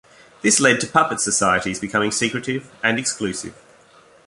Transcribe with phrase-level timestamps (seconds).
[0.41, 3.53] This led to puppet societies becoming secretive and exclusive.